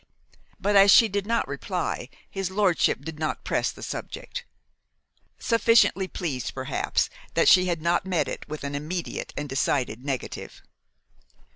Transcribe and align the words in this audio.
But 0.59 0.75
as 0.75 0.89
she 0.89 1.07
did 1.07 1.27
not 1.27 1.47
reply, 1.47 2.09
his 2.27 2.49
lordship 2.49 3.01
did 3.05 3.19
not 3.19 3.43
press 3.43 3.71
the 3.71 3.83
subject; 3.83 4.45
sufficiently 5.37 6.07
pleased, 6.07 6.55
perhaps, 6.55 7.07
that 7.35 7.47
she 7.47 7.65
had 7.67 7.83
not 7.83 8.03
met 8.03 8.27
it 8.27 8.49
with 8.49 8.63
an 8.63 8.73
immediate 8.73 9.31
and 9.37 9.47
decided 9.47 10.03
negative. 10.03 10.63